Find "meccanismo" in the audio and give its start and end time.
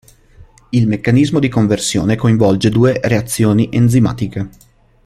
0.87-1.37